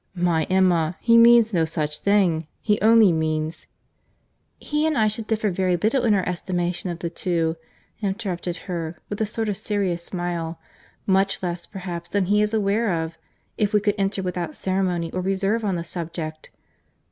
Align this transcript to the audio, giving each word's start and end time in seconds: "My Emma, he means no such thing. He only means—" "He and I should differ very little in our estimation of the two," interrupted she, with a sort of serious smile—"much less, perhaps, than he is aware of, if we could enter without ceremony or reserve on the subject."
"My 0.15 0.45
Emma, 0.45 0.97
he 0.99 1.15
means 1.15 1.53
no 1.53 1.63
such 1.63 1.99
thing. 1.99 2.47
He 2.59 2.81
only 2.81 3.11
means—" 3.11 3.67
"He 4.57 4.87
and 4.87 4.97
I 4.97 5.07
should 5.07 5.27
differ 5.27 5.51
very 5.51 5.77
little 5.77 6.05
in 6.05 6.15
our 6.15 6.27
estimation 6.27 6.89
of 6.89 6.97
the 6.97 7.09
two," 7.11 7.55
interrupted 8.01 8.55
she, 8.65 8.95
with 9.09 9.21
a 9.21 9.27
sort 9.27 9.47
of 9.47 9.57
serious 9.57 10.03
smile—"much 10.03 11.43
less, 11.43 11.67
perhaps, 11.67 12.09
than 12.09 12.25
he 12.25 12.41
is 12.41 12.51
aware 12.51 13.03
of, 13.03 13.15
if 13.59 13.73
we 13.73 13.79
could 13.79 13.93
enter 13.99 14.23
without 14.23 14.55
ceremony 14.55 15.11
or 15.11 15.21
reserve 15.21 15.63
on 15.63 15.75
the 15.75 15.83
subject." 15.83 16.49